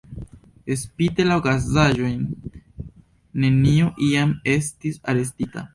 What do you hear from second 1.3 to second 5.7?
okazaĵojn, neniu iam estis arestita.